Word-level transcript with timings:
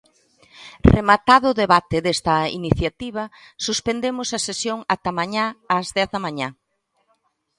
Rematado 0.93 1.45
o 1.49 1.57
debate 1.63 1.97
desta 2.05 2.35
iniciativa, 2.59 3.23
suspendemos 3.65 4.27
a 4.37 4.39
sesión 4.47 4.79
ata 4.93 5.11
mañá 5.19 5.45
ás 5.77 5.87
dez 5.95 6.07
da 6.13 6.19
mañá. 6.25 6.47